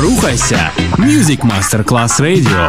Рухайся. 0.00 0.72
Music 0.98 1.42
Master 1.42 1.82
Class 1.82 2.20
Radio. 2.20 2.68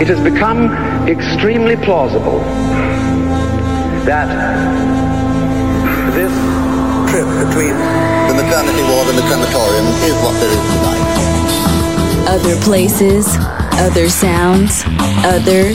It 0.00 0.08
has 0.08 0.20
become 0.20 0.60
extremely 1.06 1.76
plausible 1.76 2.40
that 4.06 4.28
this 6.14 6.32
trip 7.10 7.28
between 7.44 7.74
the 8.28 8.34
maternity 8.40 8.82
ward 8.90 9.08
and 9.10 9.18
the 9.18 9.26
crematorium 9.28 9.86
is 10.08 10.14
what 10.24 10.34
there 10.40 10.52
is 10.58 10.64
tonight. 10.72 11.06
Other 12.34 12.56
places, 12.62 13.26
other 13.86 14.08
sounds, 14.08 14.84
other 15.24 15.74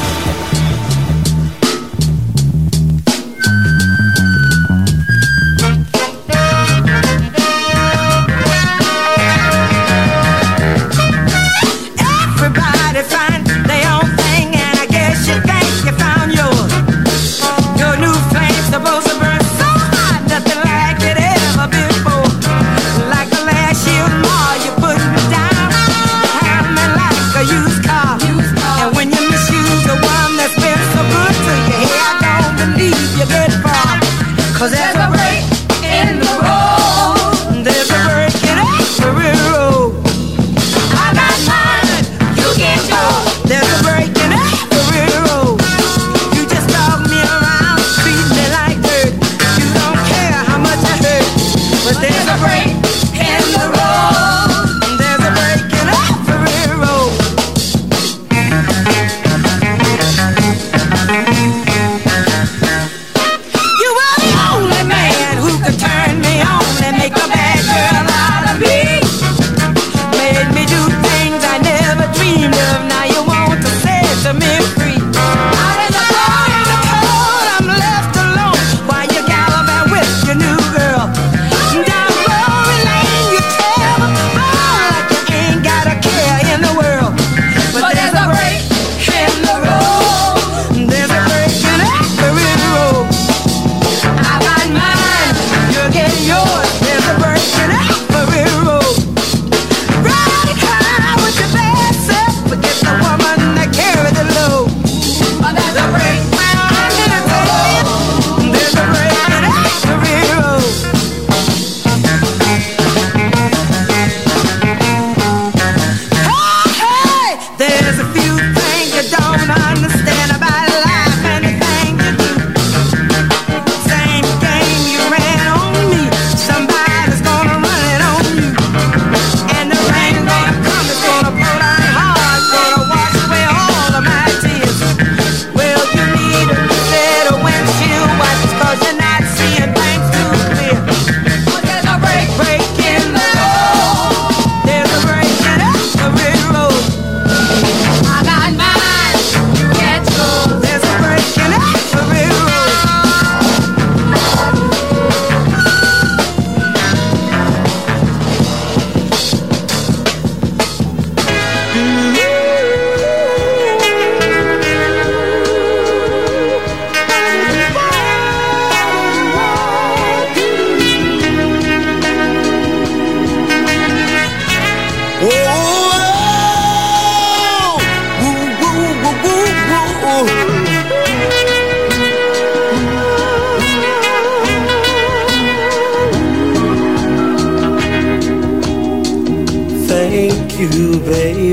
me 74.33 74.60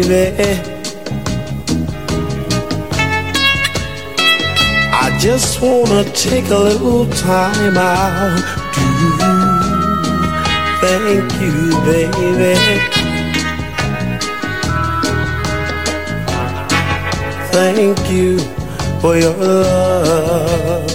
baby. 0.03 0.61
I 4.93 5.17
just 5.21 5.61
wanna 5.61 6.05
take 6.13 6.49
a 6.51 6.59
little 6.59 7.07
time 7.07 7.77
out. 7.77 8.39
Do 8.75 8.83
thank 10.81 11.33
you, 11.41 11.71
baby. 11.89 12.55
Thank 17.53 17.99
you 18.11 18.39
for 19.01 19.17
your 19.17 19.35
love. 19.35 20.91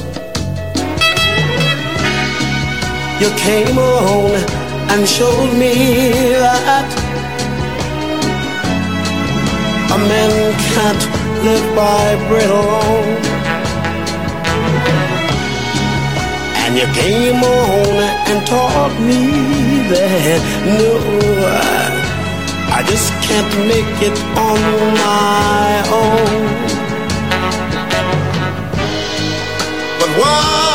You 3.20 3.29
came 3.38 3.78
on 3.78 4.32
and 4.91 5.08
showed 5.08 5.53
me 5.58 5.73
that 6.44 6.92
a 9.93 9.97
man 9.97 10.53
can't 10.73 11.03
live 11.45 11.75
by 11.75 12.16
bread 12.28 12.49
alone. 12.49 13.22
And 16.63 16.73
you 16.79 16.87
came 16.99 17.43
on 17.43 18.01
and 18.29 18.47
taught 18.47 18.95
me 18.99 19.22
that 19.93 20.41
no, 20.79 20.90
I, 22.73 22.81
just 22.90 23.11
can't 23.28 23.53
make 23.69 23.95
it 24.09 24.17
on 24.49 24.59
my 25.05 25.73
own. 26.01 26.41
But 29.99 30.09
why? 30.19 30.72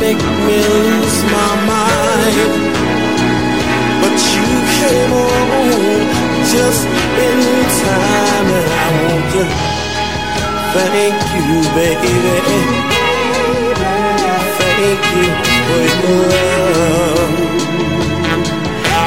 make 0.00 0.22
me 0.46 0.58
lose 0.74 1.18
my 1.36 1.52
mind. 1.70 2.50
But 4.02 4.16
you 4.34 4.48
came 4.78 5.12
on 5.12 5.98
just 6.52 6.82
in 7.26 7.38
time, 7.84 8.48
and 8.58 8.68
I 8.84 8.88
want 9.02 9.26
to 9.34 9.42
thank 10.74 11.18
you, 11.36 11.58
baby. 11.78 12.14
Thank 14.58 15.02
you 15.16 15.26
for 15.66 15.80
your 15.88 16.20
love. 16.32 17.32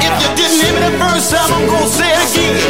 If 0.06 0.14
you 0.22 0.30
didn't 0.38 0.58
hear 0.60 0.72
me 0.74 0.80
the 0.88 0.94
first 0.98 1.26
time, 1.30 1.50
I'm 1.56 1.64
gonna 1.66 1.88
say 1.88 2.10
it 2.10 2.20
again. 2.36 2.69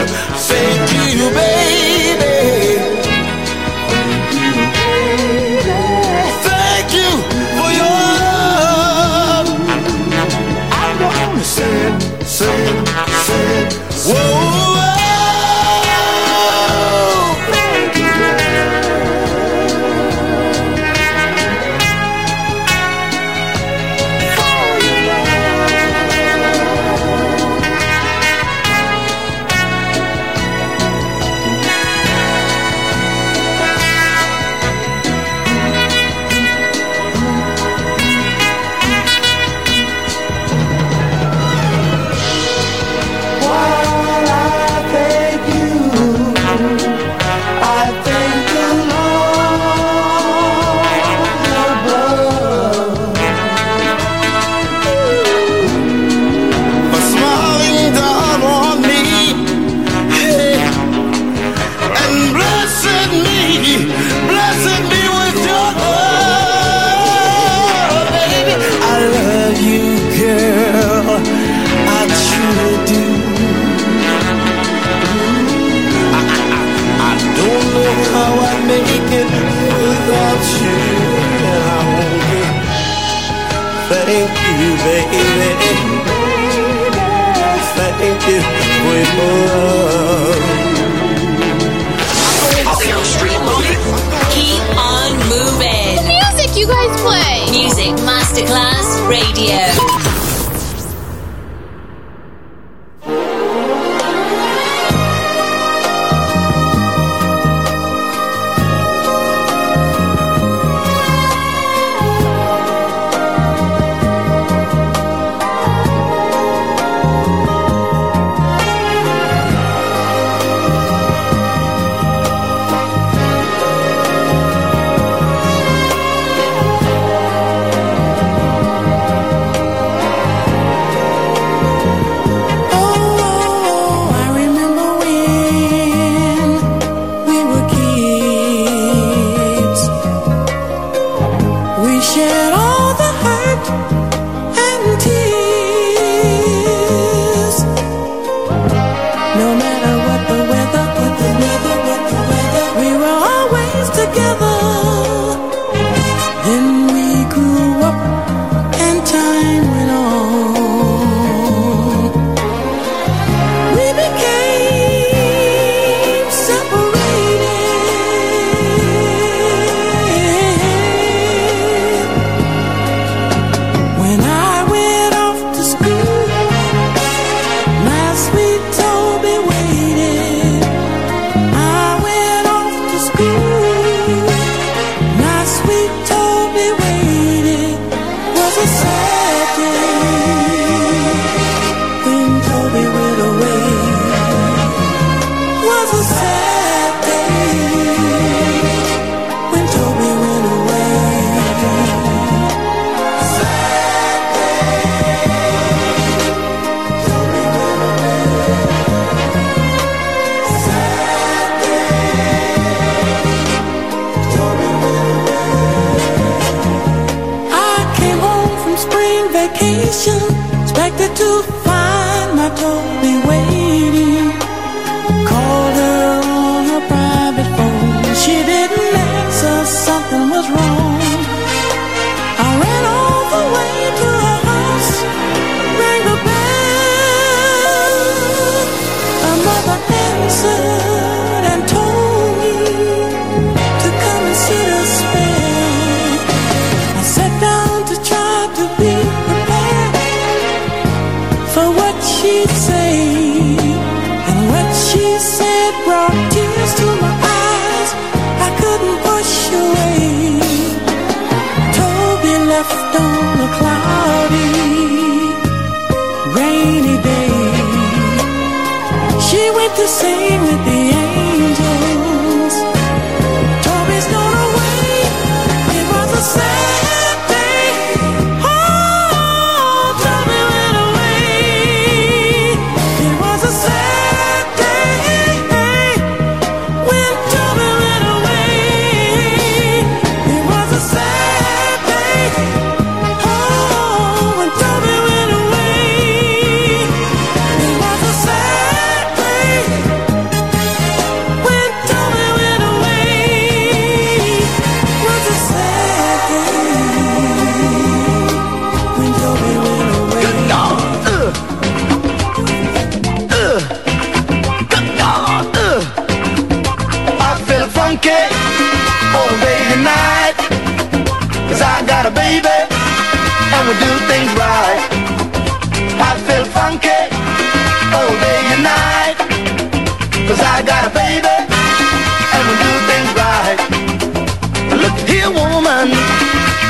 Woman, 335.70 335.90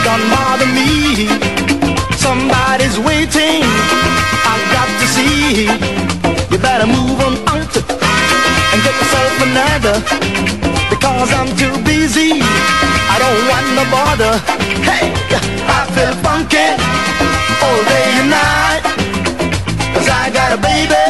don't 0.04 0.24
bother 0.30 0.68
me. 0.76 1.26
Somebody's 2.16 2.98
waiting. 2.98 3.62
I've 4.50 4.66
got 4.76 4.88
to 5.00 5.06
see. 5.16 5.64
You 6.50 6.58
better 6.58 6.86
move 6.86 7.18
on 7.26 7.34
out 7.48 7.74
and 8.72 8.78
get 8.84 8.94
yourself 9.00 9.34
another. 9.48 9.96
Because 10.92 11.30
I'm 11.32 11.50
too 11.56 11.74
busy. 11.84 12.42
I 13.12 13.16
don't 13.24 13.42
want 13.50 13.66
no 13.78 13.84
bother. 13.96 14.34
Hey, 14.88 15.06
I 15.76 15.80
feel 15.94 16.14
funky 16.26 16.68
all 17.64 17.80
day 17.92 18.08
and 18.20 18.30
night. 18.30 18.82
Cause 19.94 20.08
I 20.08 20.30
got 20.30 20.52
a 20.52 20.60
baby 20.60 21.04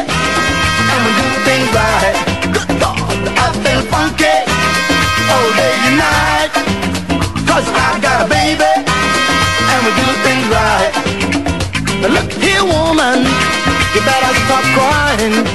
and 0.91 0.99
we 1.05 1.11
do 1.19 1.27
things 1.47 1.69
right. 1.75 2.15
Good 2.55 2.71
God, 2.79 2.97
I 3.43 3.47
feel 3.63 3.81
funky 3.93 4.35
all 5.33 5.49
day 5.59 5.75
and 5.87 5.97
night. 5.97 6.60
Cause 7.61 7.77
I 7.77 7.99
got 8.01 8.25
a 8.25 8.27
baby 8.27 8.65
and 8.65 9.79
we 9.85 9.91
do 9.93 10.07
things 10.25 10.45
right. 10.49 10.91
Now 12.01 12.09
look 12.17 12.31
here, 12.41 12.65
woman, 12.65 13.21
you 13.93 14.01
better 14.01 14.33
stop 14.49 14.65
crying. 14.73 15.45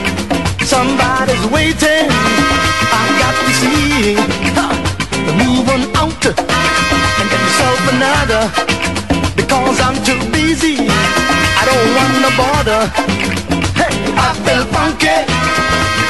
Somebody's 0.63 1.45
waiting. 1.51 2.07
I 2.07 3.03
got 3.19 3.35
to 3.35 3.51
see. 3.59 4.15
Huh. 4.55 4.71
Move 5.35 5.67
on 5.67 5.83
out 5.99 6.23
and 7.19 7.27
get 7.27 7.41
yourself 7.43 7.81
another. 7.91 8.43
Because 9.35 9.81
I'm 9.83 9.99
too 10.07 10.23
busy. 10.31 10.87
I 11.59 11.63
don't 11.67 11.91
want 11.99 12.15
no 12.23 12.31
bother. 12.39 12.83
Hey, 13.75 13.95
I 14.15 14.31
feel 14.47 14.65
funky 14.71 15.19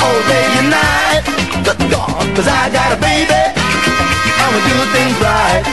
all 0.04 0.20
day 0.28 0.46
and 0.60 0.68
night. 0.76 1.24
Cause 2.36 2.48
I 2.48 2.68
got 2.68 2.92
a 2.92 3.00
baby. 3.00 3.55
And 4.46 4.54
we 4.54 4.60
do 4.62 4.78
things 4.94 5.16
right. 5.18 5.64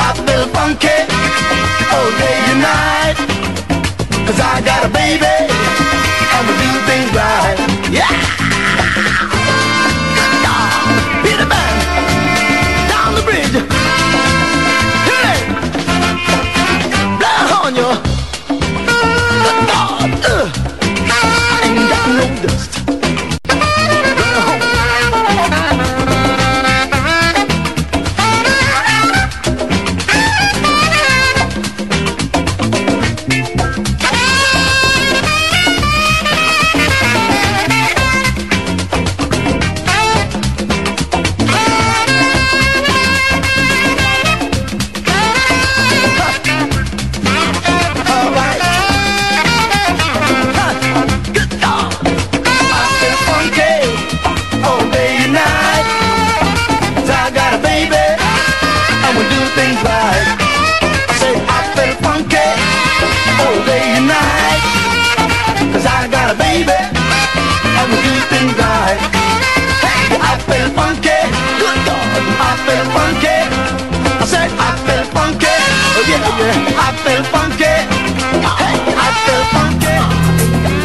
I 0.00 0.14
feel 0.16 0.46
funky 0.48 0.96
all 1.92 2.10
day 2.16 2.38
and 2.48 2.60
night. 2.64 3.16
Cause 4.26 4.40
I 4.40 4.62
got 4.64 4.86
a 4.86 4.88
baby. 4.88 5.36
And 6.32 6.42
we 6.48 6.54
do 6.56 6.72
things 6.88 7.12
right. 7.12 7.79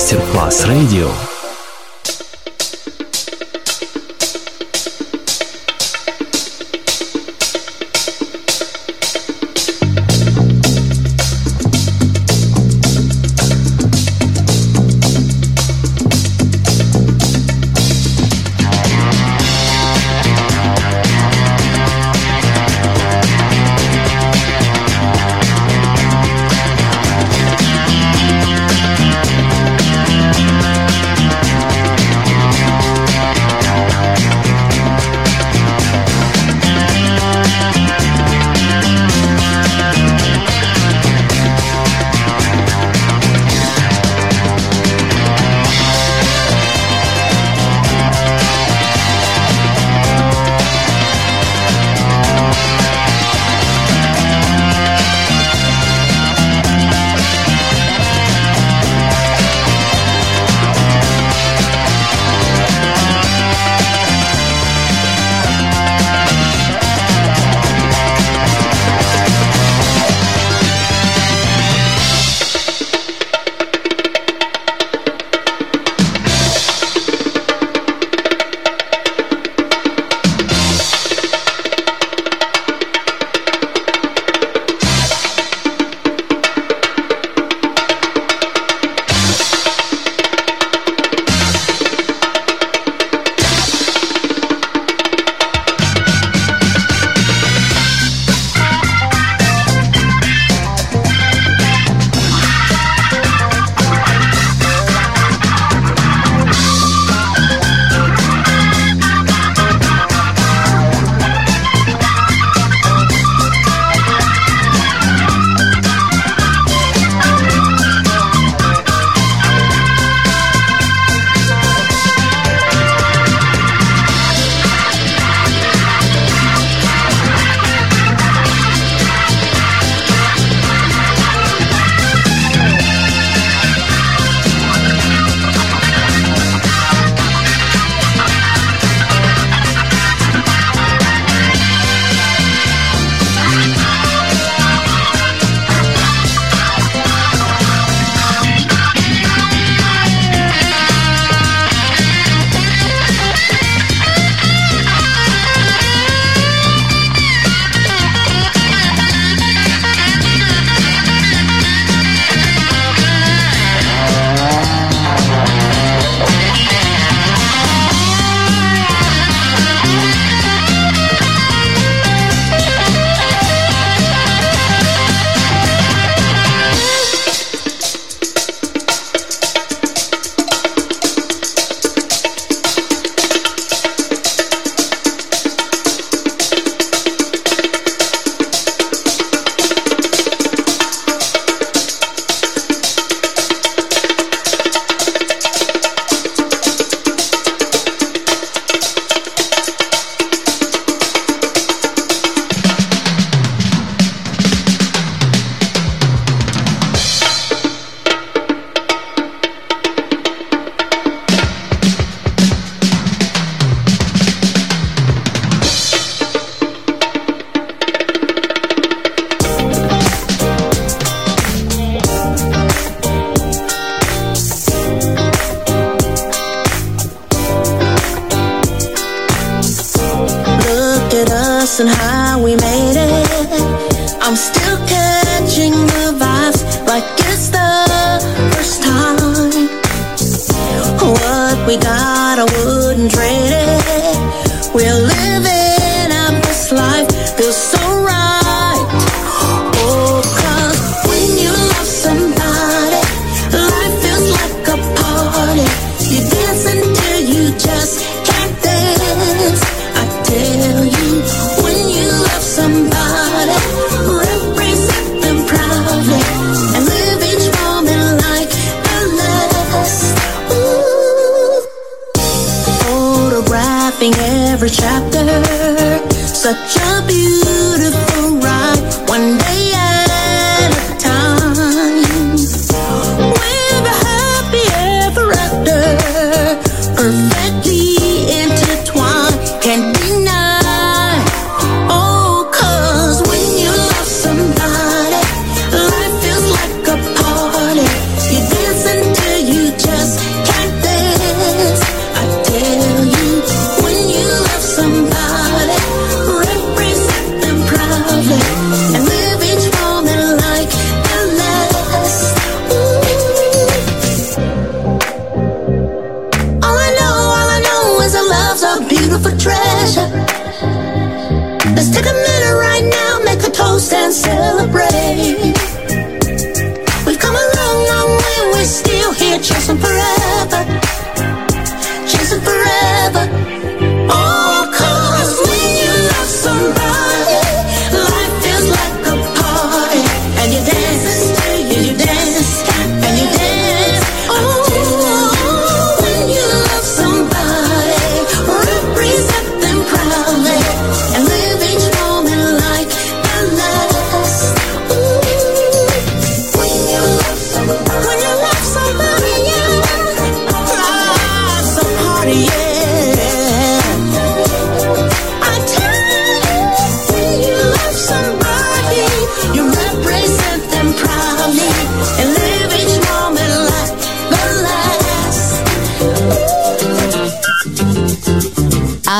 Music 0.00 0.18
Masterclass 0.32 1.29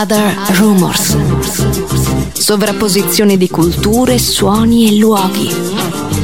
Other 0.01 0.35
Rumors. 0.53 1.15
Sovrapposizione 2.33 3.37
di 3.37 3.51
culture, 3.51 4.19
suoni 4.19 4.89
e 4.89 4.97
luoghi. 4.97 5.55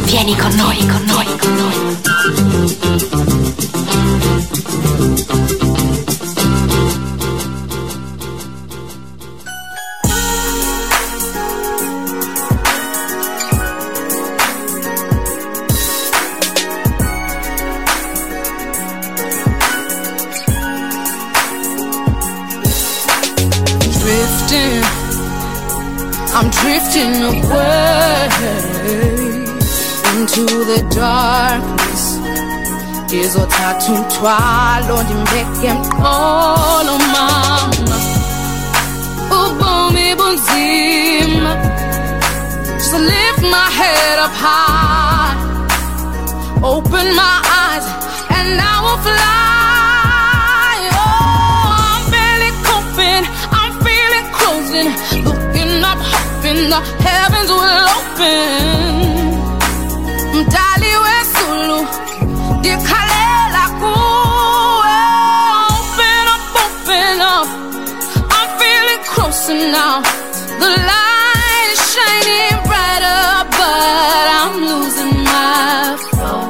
Vieni 0.05 0.35
con 0.35 0.55
noi, 0.55 0.79
con 0.79 1.05
noi, 1.05 1.27
con 1.39 1.55
noi. 1.57 2.76
into 30.37 30.64
the 30.64 30.83
darkness. 30.94 32.18
Hizo 33.11 33.46
tathuthwalo 33.46 35.03
ndimbeke 35.03 35.72
mqolo 35.72 36.99
mama 36.99 37.70
Ubomi 39.31 40.14
bunzima 40.14 41.57
Just 42.79 42.92
lift 42.92 43.42
my 43.42 43.70
head 43.79 44.18
up 44.18 44.33
high. 44.33 45.37
Open 46.62 47.14
my 47.14 47.40
eyes 47.62 47.87
and 48.37 48.61
I 48.61 48.81
will 48.85 49.01
fly. 49.07 50.79
Oh, 50.92 51.68
I'm 51.88 52.11
barely 52.11 52.51
coping 52.68 53.25
I'm 53.53 53.72
feeling 53.85 54.27
closing. 54.37 54.88
Looking 55.25 55.85
up, 55.85 55.99
hoping 55.99 56.68
the 56.68 56.81
heavens 57.03 57.51
will 57.51 57.88
open 57.96 59.16
mtali 60.40 60.92
we 61.05 61.14
sulu 61.35 61.79
dikhalela 62.61 63.64
kuwe. 63.81 64.99
Open 65.77 66.27
up 66.35 66.44
open 66.64 67.20
up. 67.20 67.49
I'm 68.37 68.49
feeling 68.59 69.03
closer 69.12 69.59
now. 69.72 69.94
The 70.61 70.68
light 70.90 71.68
is 71.72 71.81
shining 71.92 72.57
brighter 72.66 73.25
but 73.57 74.27
i'm 74.38 74.55
losing 74.68 75.16
my 75.25 75.96
flow. 76.11 76.42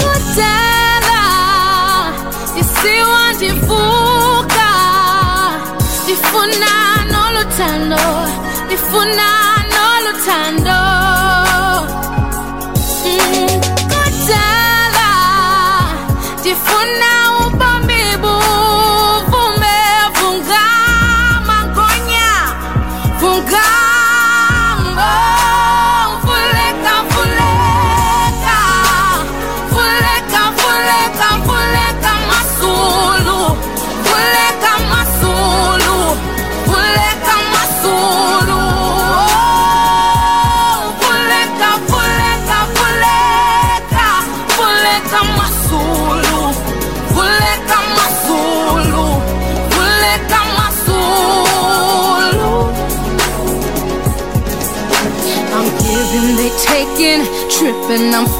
Kutela 0.00 1.24
isiwandivuka 2.60 4.70
ndifuna 6.04 6.72
nolothando 7.12 8.04
ndifuna 8.66 9.26
and 57.90 58.14
I'm 58.14 58.39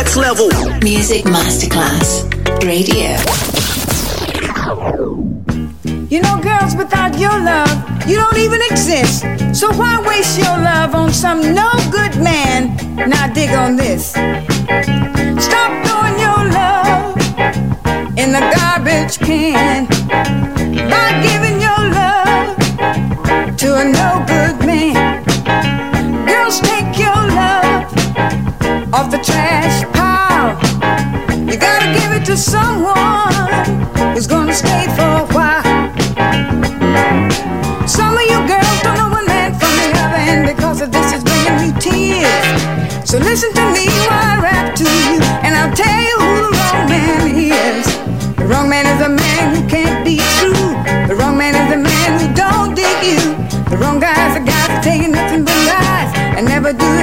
next 0.00 0.16
level. 0.16 0.48
Music 0.82 1.24
Masterclass 1.26 2.24
Radio. 2.64 3.20
You 6.08 6.22
know, 6.22 6.40
girls, 6.40 6.74
without 6.74 7.18
your 7.18 7.38
love, 7.38 8.08
you 8.08 8.16
don't 8.16 8.38
even 8.38 8.60
exist. 8.70 9.26
So 9.52 9.70
why 9.74 10.02
waste 10.08 10.38
your 10.38 10.56
love 10.56 10.94
on 10.94 11.12
some 11.12 11.54
no 11.54 11.70
good 11.90 12.16
man? 12.16 12.74
Now 13.10 13.30
dig 13.30 13.50
on 13.50 13.76
this. 13.76 14.12
Stop 15.46 15.70
throwing 15.84 16.18
your 16.26 16.42
love 16.58 17.16
in 18.16 18.32
the 18.32 18.40
garbage 18.56 19.18
can. 19.18 20.59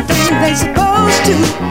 everything 0.09 0.41
they're 0.41 0.55
supposed 0.55 1.25
to. 1.25 1.66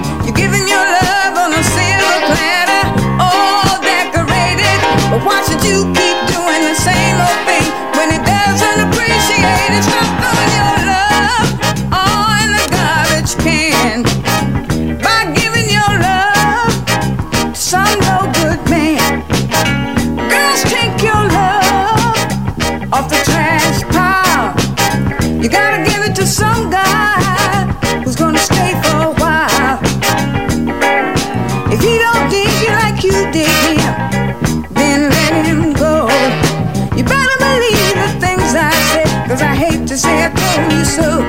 so 40.86 41.20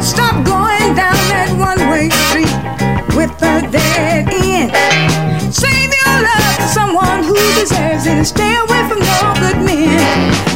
stop 0.00 0.36
going 0.44 0.94
down 0.94 1.16
that 1.32 1.50
one-way 1.56 2.10
street 2.28 2.52
with 3.16 3.32
a 3.42 3.64
dead 3.70 4.28
end. 4.28 5.54
Save 5.54 5.92
your 6.02 6.16
love 6.28 6.60
someone 6.68 7.24
who 7.24 7.36
deserves 7.58 8.06
it 8.06 8.24
stay 8.24 8.54
away 8.56 8.82
from 8.88 9.00
no 9.00 9.34
good 9.40 9.58
men. 9.64 10.49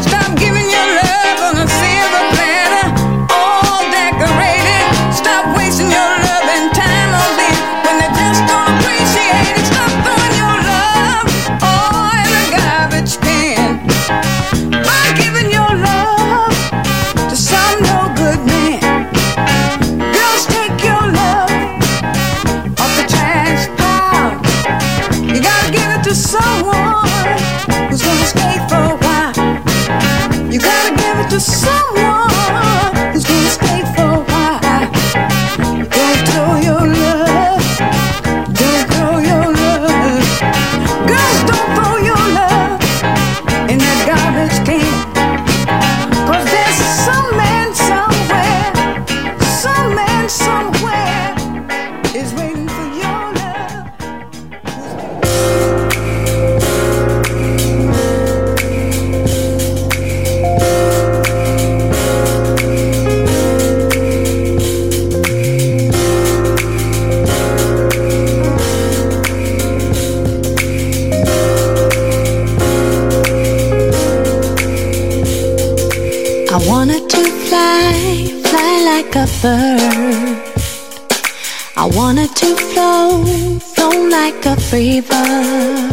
freedom. 84.70 85.90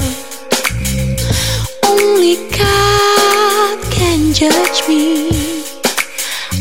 Only 1.84 2.36
God 2.58 3.78
can 3.92 4.34
judge 4.34 4.88
me. 4.88 5.30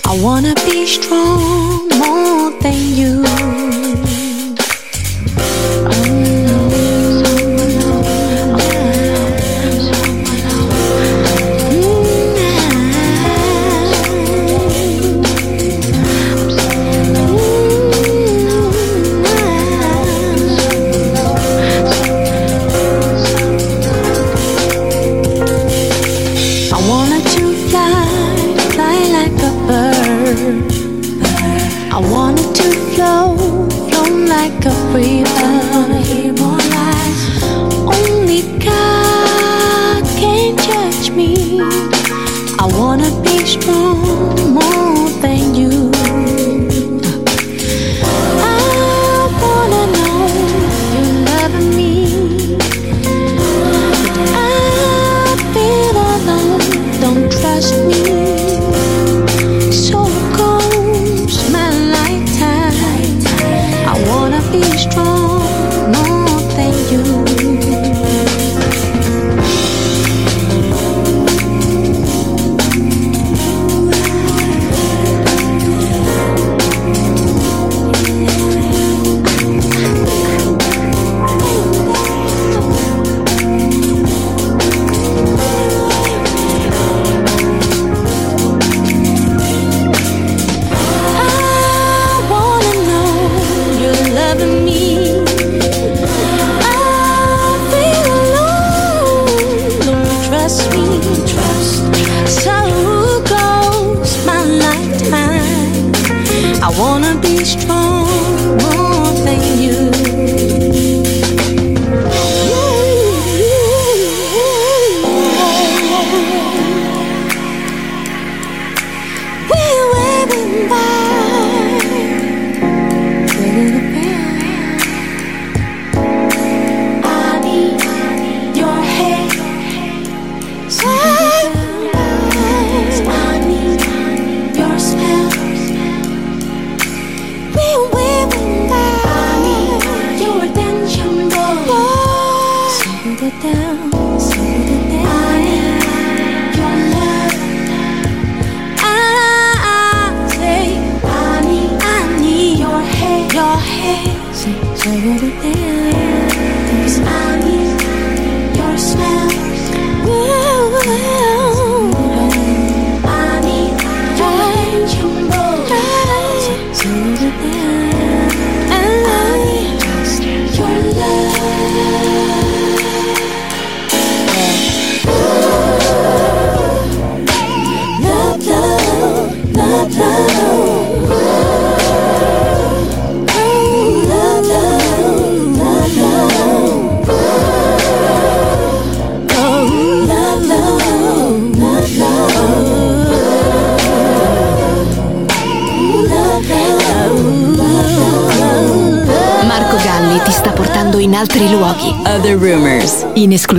I 0.04 0.18
wanna 0.20 0.54
be 0.66 0.86
strong 0.86 1.88
more 1.98 2.50
than 2.62 2.78
you. 3.00 3.29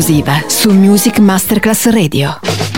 esclusiva 0.02 0.44
su 0.48 0.74
Music 0.74 1.20
Masterclass 1.20 1.86
Radio. 1.92 2.71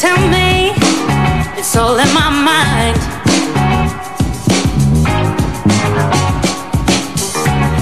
tell 0.00 0.18
me 0.28 0.72
it's 1.56 1.76
all 1.76 1.96
in 1.96 2.12
my 2.12 2.28
mind. 2.28 2.98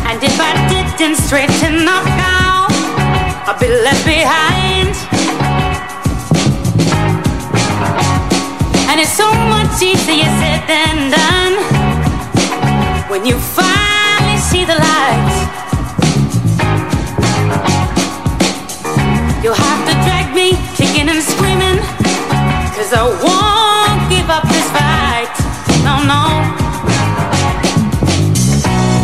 And 0.09 0.23
if 0.23 0.37
I 0.39 0.53
didn't 0.69 1.17
straighten 1.17 1.89
up 1.89 2.05
now, 2.05 2.67
I'd 3.49 3.59
be 3.59 3.69
left 3.69 4.05
behind. 4.05 4.95
And 8.91 9.01
it's 9.01 9.17
so 9.17 9.33
much 9.49 9.81
easier 9.81 10.29
said 10.41 10.69
than 10.69 11.11
done 11.11 11.55
when 13.09 13.25
you 13.25 13.39
Cause 22.93 22.99
I 22.99 23.09
won't 23.25 24.11
give 24.11 24.29
up 24.29 24.43
this 24.49 24.69
fight. 24.71 25.33
No, 25.83 26.05
no. 26.05 26.25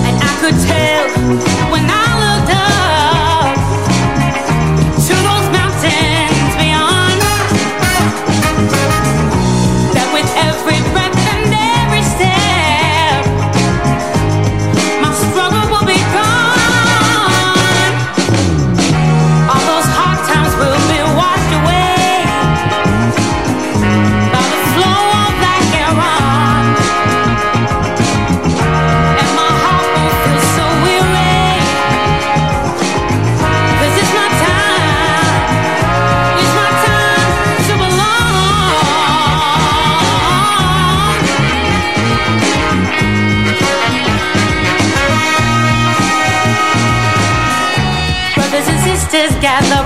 And 0.05 0.17
I 0.23 0.37
could 0.41 1.49
tell. 1.49 1.58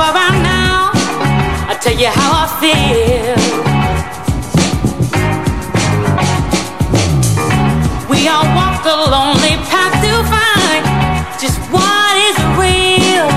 over 0.02 0.12
right 0.14 0.42
now. 0.42 0.90
I'll 1.68 1.78
tell 1.78 1.96
you 1.96 2.08
how 2.08 2.30
I 2.42 2.46
feel. 2.62 3.38
We 8.10 8.26
all 8.28 8.46
walk 8.58 8.82
the 8.82 8.96
lonely 9.14 9.54
path 9.70 9.94
to 10.02 10.12
find 10.32 10.82
just 11.38 11.58
what 11.70 12.14
is 12.28 12.36
real. 12.58 13.28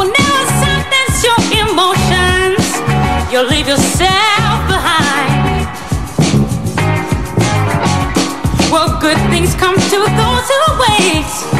Whenever 0.00 0.42
something's 0.64 1.18
your 1.28 1.40
emotions, 1.60 2.66
you 3.32 3.38
leave 3.52 3.68
yourself 3.68 4.58
behind. 4.74 5.68
Well, 8.72 8.98
good 9.00 9.18
things 9.30 9.54
come 9.54 9.74
to 9.74 9.98
those 10.20 10.46
who 10.52 10.60
wait. 10.84 11.59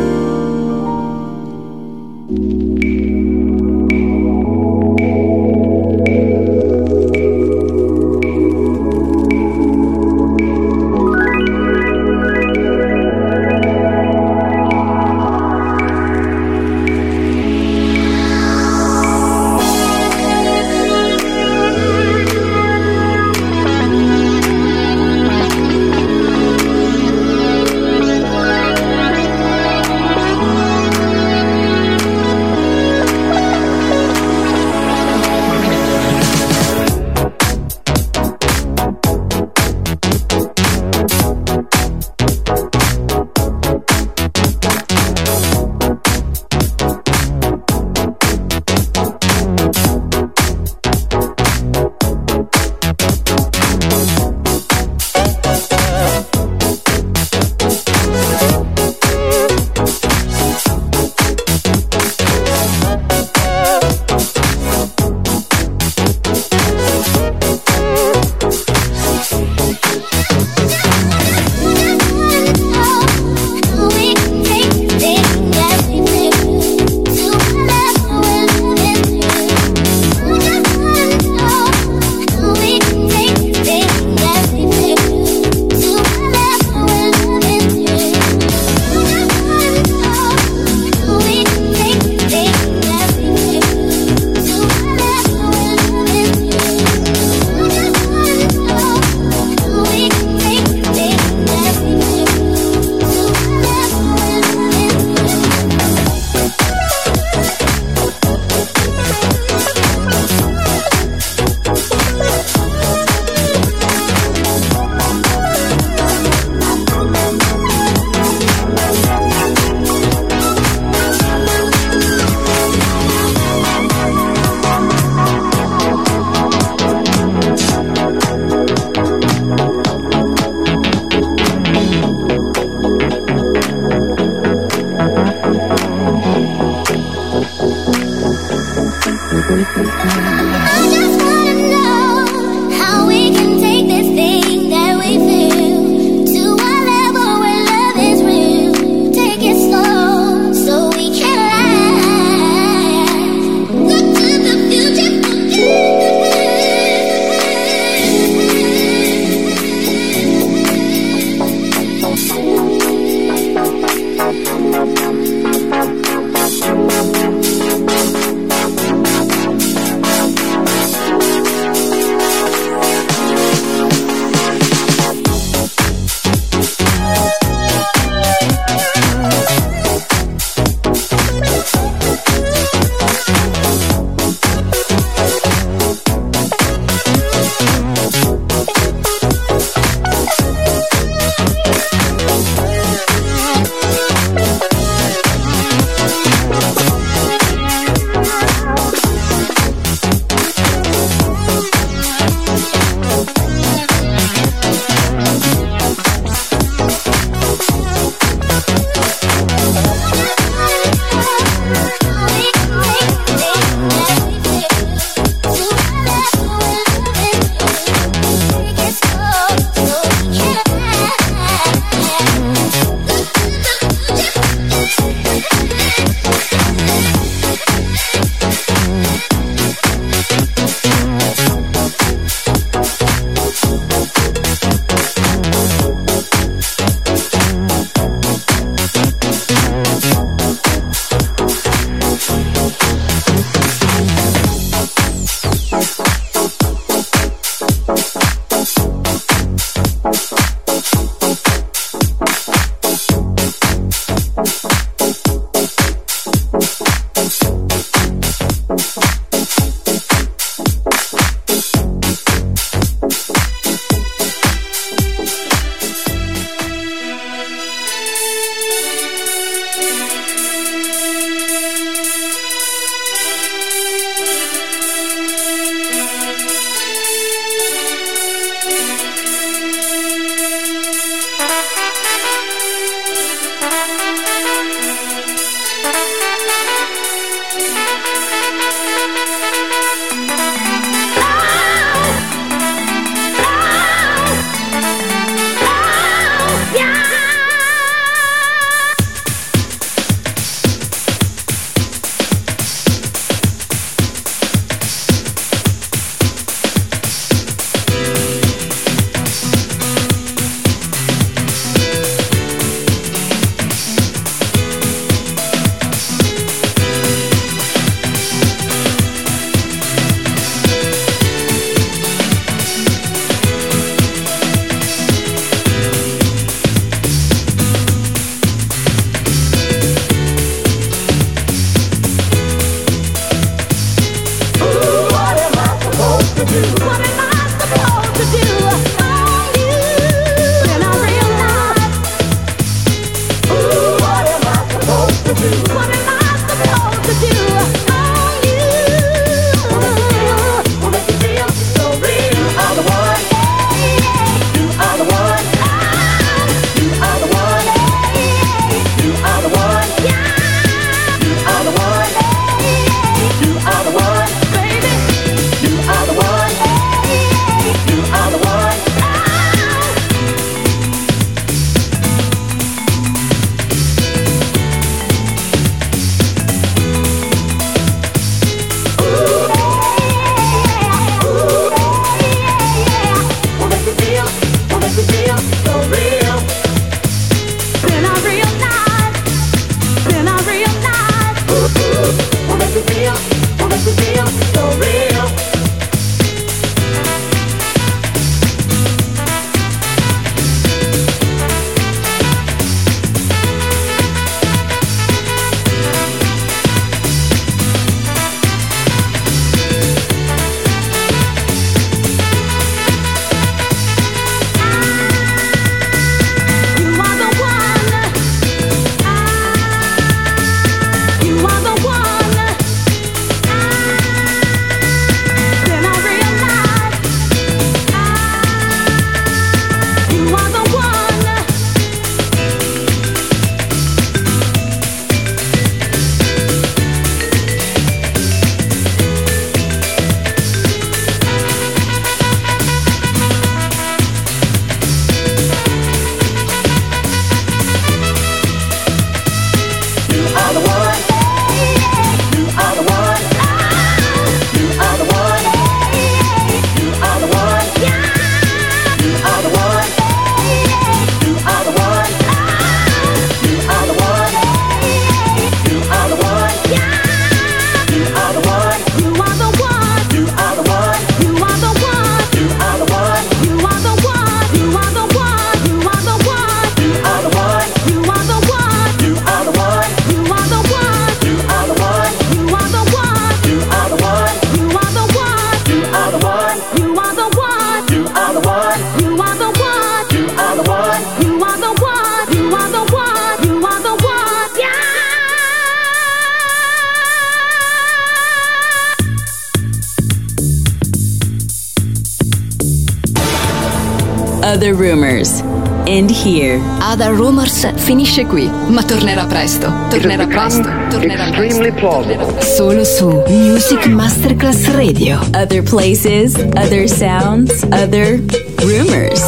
Other 506.91 507.13
Rumors 507.13 507.71
finisce 507.75 508.25
qui, 508.25 508.51
ma 508.67 508.83
tornerà 508.83 509.23
presto. 509.23 509.71
Tornerà 509.89 510.27
presto. 510.27 510.69
Tornerà 510.89 511.27
extremely 511.27 511.71
plausible. 511.71 512.41
Solo 512.41 512.83
su 512.83 513.23
Music 513.29 513.85
Masterclass 513.85 514.65
Radio. 514.71 515.17
Other 515.33 515.63
places, 515.63 516.35
other 516.35 516.89
sounds, 516.89 517.63
other 517.71 518.21
rumors. 518.57 519.23